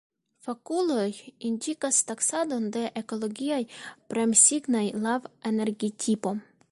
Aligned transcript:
Fakuloj 0.45 1.09
indikas 1.49 1.99
taksadon 2.11 2.65
de 2.77 2.85
ekologiaj 3.03 3.61
premsignaj 4.15 4.85
laŭ 5.05 5.17
energitipo. 5.53 6.35